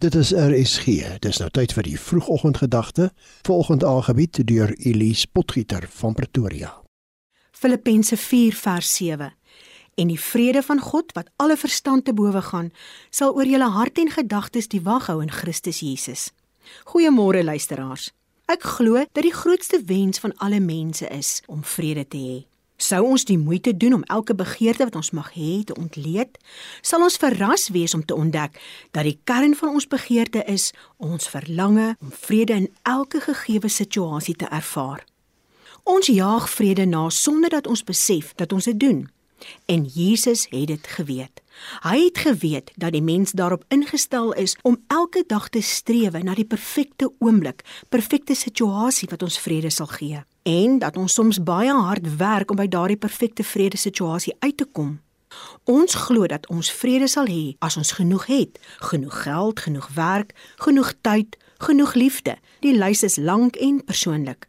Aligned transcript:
Dit 0.00 0.14
is 0.14 0.30
RSG. 0.32 0.84
Dis 1.20 1.38
nou 1.42 1.50
tyd 1.52 1.74
vir 1.76 1.84
die 1.84 1.98
vroegoggendgedagte, 2.00 3.10
volgende 3.44 3.84
aangebied 3.86 4.38
deur 4.48 4.70
Elise 4.78 5.28
Potgieter 5.28 5.84
van 5.92 6.14
Pretoria. 6.16 6.70
Filippense 7.52 8.16
4 8.16 8.56
vers 8.56 8.94
7. 8.94 9.34
En 10.00 10.08
die 10.08 10.20
vrede 10.20 10.62
van 10.62 10.80
God 10.80 11.12
wat 11.12 11.28
alle 11.36 11.56
verstand 11.56 12.04
te 12.04 12.14
bowe 12.16 12.40
gaan, 12.42 12.70
sal 13.10 13.36
oor 13.36 13.44
julle 13.44 13.68
hart 13.76 14.00
en 14.00 14.08
gedagtes 14.08 14.72
die 14.72 14.80
wag 14.88 15.10
hou 15.12 15.20
in 15.20 15.30
Christus 15.30 15.82
Jesus. 15.84 16.30
Goeiemôre 16.88 17.44
luisteraars. 17.44 18.08
Ek 18.48 18.64
glo 18.64 19.04
dat 19.04 19.26
die 19.28 19.36
grootste 19.36 19.82
wens 19.84 20.24
van 20.24 20.32
alle 20.40 20.64
mense 20.64 21.12
is 21.12 21.42
om 21.46 21.60
vrede 21.60 22.08
te 22.08 22.24
hê. 22.24 22.38
Sou 22.80 23.02
ons 23.04 23.26
die 23.28 23.38
moeite 23.38 23.74
doen 23.76 23.98
om 23.98 24.04
elke 24.08 24.34
begeerte 24.34 24.86
wat 24.88 24.96
ons 24.96 25.10
mag 25.12 25.28
hê 25.36 25.60
te 25.68 25.76
ontleed, 25.76 26.38
sal 26.80 27.04
ons 27.04 27.18
verras 27.20 27.68
wees 27.74 27.92
om 27.94 28.04
te 28.04 28.16
ontdek 28.16 28.56
dat 28.96 29.04
die 29.04 29.18
kern 29.28 29.52
van 29.58 29.74
ons 29.76 29.88
begeerte 29.90 30.40
is 30.48 30.70
ons 30.96 31.28
verlange 31.28 31.92
om 32.00 32.14
vrede 32.24 32.56
in 32.62 32.70
elke 32.88 33.20
gegeewe 33.20 33.68
situasie 33.68 34.34
te 34.34 34.48
ervaar. 34.48 35.04
Ons 35.84 36.08
jaag 36.08 36.48
vrede 36.48 36.88
na 36.88 37.08
sonder 37.12 37.52
dat 37.52 37.68
ons 37.68 37.84
besef 37.84 38.32
dat 38.40 38.52
ons 38.56 38.64
dit 38.64 38.80
doen. 38.80 39.04
En 39.68 39.84
Jesus 39.84 40.46
het 40.50 40.66
dit 40.72 40.86
geweet. 40.96 41.39
Hy 41.82 42.04
het 42.04 42.18
geweet 42.18 42.72
dat 42.76 42.92
die 42.92 43.02
mens 43.02 43.32
daarop 43.32 43.64
ingestel 43.68 44.32
is 44.32 44.56
om 44.62 44.82
elke 44.86 45.24
dag 45.26 45.48
te 45.48 45.60
streef 45.60 46.12
na 46.22 46.34
die 46.34 46.48
perfekte 46.48 47.12
oomblik, 47.18 47.64
perfekte 47.88 48.34
situasie 48.34 49.08
wat 49.10 49.22
ons 49.22 49.38
vrede 49.38 49.70
sal 49.70 49.86
gee 49.86 50.24
en 50.42 50.78
dat 50.78 50.96
ons 50.96 51.14
soms 51.14 51.42
baie 51.42 51.72
hard 51.72 52.16
werk 52.16 52.50
om 52.50 52.56
by 52.56 52.66
daardie 52.68 52.96
perfekte 52.96 53.44
vrede 53.44 53.76
situasie 53.76 54.34
uit 54.40 54.56
te 54.56 54.64
kom. 54.64 55.00
Ons 55.64 55.94
glo 55.94 56.26
dat 56.26 56.48
ons 56.50 56.72
vrede 56.72 57.06
sal 57.08 57.28
hê 57.30 57.54
as 57.62 57.76
ons 57.76 57.92
genoeg 57.92 58.26
het, 58.26 58.58
genoeg 58.90 59.22
geld, 59.22 59.60
genoeg 59.60 59.88
werk, 59.94 60.34
genoeg 60.58 60.94
tyd, 61.06 61.36
genoeg 61.60 61.94
liefde. 61.94 62.36
Die 62.64 62.74
lys 62.74 63.04
is 63.06 63.16
lank 63.16 63.56
en 63.56 63.84
persoonlik. 63.84 64.48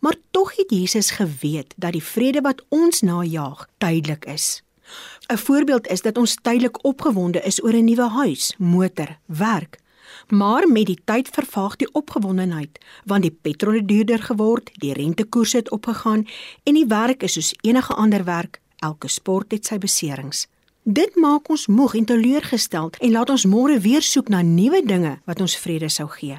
Maar 0.00 0.16
tog 0.30 0.56
het 0.56 0.70
Jesus 0.70 1.10
geweet 1.18 1.74
dat 1.76 1.92
die 1.92 2.04
vrede 2.04 2.40
wat 2.40 2.64
ons 2.68 3.02
najag 3.02 3.66
tydelik 3.78 4.24
is. 4.24 4.62
'n 5.32 5.36
Voorbeeld 5.36 5.86
is 5.86 6.02
dat 6.02 6.18
ons 6.18 6.36
tydelik 6.42 6.84
opgewonde 6.84 7.40
is 7.40 7.62
oor 7.64 7.72
'n 7.72 7.84
nuwe 7.84 8.08
huis, 8.08 8.54
motor, 8.58 9.18
werk. 9.26 9.78
Maar 10.28 10.68
met 10.68 10.86
die 10.86 10.98
tyd 11.04 11.28
vervaag 11.28 11.76
die 11.76 11.92
opgewondenheid, 11.92 12.78
want 13.04 13.22
die 13.22 13.38
petrol 13.42 13.74
het 13.74 13.88
duurder 13.88 14.22
geword, 14.22 14.70
die 14.72 14.92
rentekoers 14.92 15.52
het 15.52 15.70
opgegaan 15.70 16.26
en 16.62 16.74
die 16.74 16.86
werk 16.86 17.22
is 17.22 17.32
soos 17.32 17.54
enige 17.60 17.94
ander 17.94 18.24
werk, 18.24 18.60
elke 18.76 19.08
sport 19.08 19.52
het 19.52 19.66
sy 19.66 19.78
beserings. 19.78 20.46
Dit 20.82 21.16
maak 21.16 21.48
ons 21.48 21.66
moeg 21.66 21.94
en 21.94 22.04
teleurgesteld 22.04 22.96
en 22.96 23.10
laat 23.10 23.30
ons 23.30 23.44
môre 23.46 23.78
weer 23.80 24.02
soek 24.02 24.28
na 24.28 24.42
nuwe 24.42 24.82
dinge 24.86 25.20
wat 25.24 25.40
ons 25.40 25.56
vrede 25.56 25.88
sou 25.88 26.08
gee. 26.08 26.38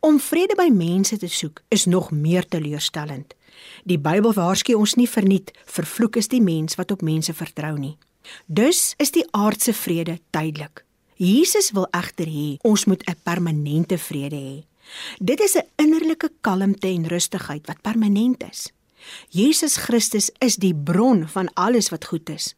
Om 0.00 0.20
vrede 0.20 0.56
by 0.56 0.70
mense 0.72 1.16
te 1.16 1.28
soek 1.28 1.60
is 1.68 1.84
nog 1.84 2.10
meer 2.10 2.48
teleurstellend. 2.48 3.34
Die 3.84 3.98
Bybel 3.98 4.32
waarsku 4.32 4.74
ons 4.74 4.94
nie 4.94 5.08
verniet 5.08 5.52
vervloek 5.66 6.16
is 6.16 6.28
die 6.28 6.42
mens 6.42 6.74
wat 6.74 6.90
op 6.90 7.02
mense 7.02 7.34
vertrou 7.34 7.78
nie. 7.78 7.96
Dus 8.46 8.94
is 8.98 9.10
die 9.10 9.24
aardse 9.30 9.72
vrede 9.72 10.18
tydelik. 10.30 10.84
Jesus 11.16 11.70
wil 11.70 11.86
egter 11.90 12.26
hê 12.26 12.58
ons 12.62 12.84
moet 12.84 13.02
'n 13.06 13.16
permanente 13.22 13.98
vrede 13.98 14.36
hê. 14.36 14.64
Dit 15.18 15.40
is 15.40 15.56
'n 15.56 15.66
innerlike 15.76 16.30
kalmte 16.40 16.88
en 16.88 17.06
rustigheid 17.06 17.66
wat 17.66 17.82
permanent 17.82 18.42
is. 18.50 18.72
Jesus 19.28 19.76
Christus 19.76 20.30
is 20.38 20.56
die 20.56 20.74
bron 20.74 21.28
van 21.28 21.50
alles 21.54 21.88
wat 21.88 22.04
goed 22.04 22.28
is. 22.28 22.54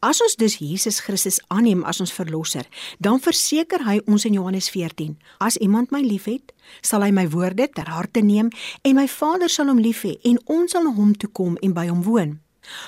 As 0.00 0.20
ons 0.22 0.36
dus 0.36 0.58
Jesus 0.60 1.00
Christus 1.00 1.40
aanneem 1.48 1.84
as 1.84 2.00
ons 2.00 2.12
verlosser, 2.12 2.66
dan 2.98 3.20
verseker 3.20 3.84
hy 3.86 4.00
ons 4.06 4.24
in 4.28 4.36
Johannes 4.36 4.70
14: 4.70 5.16
As 5.38 5.56
iemand 5.56 5.90
my 5.90 6.02
liefhet, 6.04 6.52
sal 6.82 7.02
hy 7.02 7.10
my 7.10 7.26
woorde 7.28 7.68
ter 7.72 7.88
harte 7.88 8.20
neem 8.20 8.50
en 8.82 8.96
my 8.96 9.08
Vader 9.08 9.50
sal 9.50 9.72
hom 9.72 9.80
lief 9.80 10.04
hê 10.04 10.16
en 10.24 10.38
ons 10.46 10.70
sal 10.70 10.84
na 10.84 10.94
hom 10.94 11.14
toe 11.14 11.30
kom 11.32 11.58
en 11.62 11.74
by 11.76 11.88
hom 11.88 12.04
woon. 12.04 12.38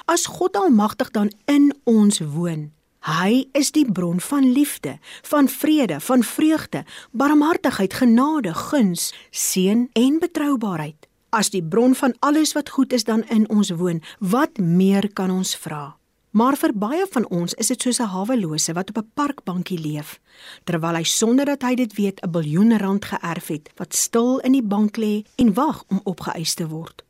As 0.08 0.26
God 0.26 0.56
Almagtig 0.56 1.12
dan 1.12 1.30
in 1.46 1.72
ons 1.84 2.20
woon, 2.20 2.70
hy 3.06 3.46
is 3.54 3.70
die 3.76 3.84
bron 3.84 4.20
van 4.20 4.48
liefde, 4.52 4.96
van 5.22 5.48
vrede, 5.48 6.00
van 6.00 6.24
vreugde, 6.24 6.84
barmhartigheid, 7.12 7.94
genade, 7.94 8.54
guns, 8.54 9.12
seën 9.30 9.86
en 9.92 10.18
betroubaarheid. 10.22 11.06
As 11.30 11.52
die 11.52 11.62
bron 11.62 11.94
van 11.94 12.16
alles 12.24 12.54
wat 12.56 12.72
goed 12.72 12.92
is 12.96 13.04
dan 13.04 13.26
in 13.28 13.44
ons 13.52 13.70
woon, 13.76 14.00
wat 14.20 14.58
meer 14.58 15.10
kan 15.12 15.30
ons 15.30 15.56
vra? 15.60 15.96
Maar 16.36 16.52
vir 16.60 16.72
baie 16.76 17.04
van 17.14 17.24
ons 17.32 17.54
is 17.56 17.70
dit 17.72 17.82
soos 17.82 17.98
'n 17.98 18.12
hawelose 18.12 18.72
wat 18.72 18.88
op 18.88 18.98
'n 18.98 19.10
parkbankie 19.14 19.78
leef, 19.78 20.20
terwyl 20.64 20.94
hy 20.94 21.02
sonder 21.02 21.44
dat 21.44 21.62
hy 21.62 21.74
dit 21.74 21.94
weet 21.94 22.20
'n 22.20 22.30
biljoen 22.30 22.78
rand 22.78 23.04
geërf 23.04 23.46
het 23.46 23.70
wat 23.76 23.94
stil 23.94 24.38
in 24.38 24.52
die 24.52 24.62
bank 24.62 24.96
lê 24.96 25.24
en 25.36 25.54
wag 25.54 25.84
om 25.88 26.00
opgeëis 26.04 26.54
te 26.54 26.68
word. 26.68 27.04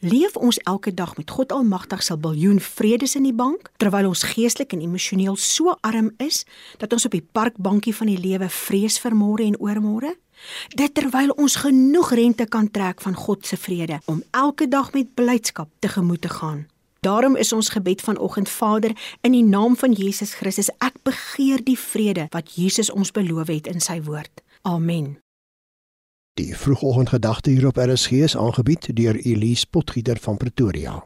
Leef 0.00 0.36
ons 0.36 0.58
elke 0.58 0.94
dag 0.94 1.16
met 1.16 1.30
God 1.30 1.52
Almagtig 1.52 2.02
se 2.02 2.16
biljoen 2.16 2.60
vredes 2.60 3.14
in 3.14 3.22
die 3.22 3.34
bank 3.34 3.70
terwyl 3.76 4.06
ons 4.06 4.22
geestelik 4.22 4.72
en 4.72 4.80
emosioneel 4.80 5.36
so 5.36 5.76
arm 5.80 6.10
is 6.16 6.44
dat 6.78 6.92
ons 6.92 7.04
op 7.04 7.10
die 7.10 7.28
parkbankie 7.32 7.94
van 7.94 8.06
die 8.06 8.18
lewe 8.18 8.48
vrees 8.48 8.98
vir 8.98 9.14
môre 9.14 9.42
en 9.44 9.58
oormôre? 9.58 10.16
Dit 10.68 10.94
terwyl 10.94 11.30
ons 11.30 11.56
genoeg 11.56 12.10
rente 12.10 12.46
kan 12.46 12.70
trek 12.70 13.00
van 13.00 13.14
God 13.14 13.46
se 13.46 13.56
vrede 13.56 14.00
om 14.04 14.22
elke 14.30 14.68
dag 14.68 14.92
met 14.92 15.14
blydskap 15.14 15.68
tegemoet 15.78 16.20
te 16.20 16.28
gaan. 16.28 16.73
Daarom 17.04 17.36
is 17.36 17.52
ons 17.52 17.68
gebed 17.68 18.00
vanoggend 18.00 18.48
Vader 18.48 19.16
in 19.20 19.32
die 19.32 19.44
naam 19.44 19.76
van 19.76 19.92
Jesus 19.92 20.34
Christus 20.34 20.70
ek 20.78 20.96
begeer 21.04 21.60
die 21.64 21.76
vrede 21.78 22.26
wat 22.32 22.54
Jesus 22.56 22.88
ons 22.90 23.10
beloof 23.12 23.50
het 23.52 23.66
in 23.68 23.84
sy 23.84 23.98
woord. 24.06 24.40
Amen. 24.62 25.18
Die 26.40 26.56
vroegoggendgedagte 26.56 27.50
hier 27.50 27.66
op 27.66 27.76
RSG 27.76 28.24
is 28.24 28.36
aangebied 28.36 28.88
deur 28.96 29.20
Elise 29.20 29.66
Potgieter 29.68 30.16
van 30.16 30.36
Pretoria. 30.36 31.04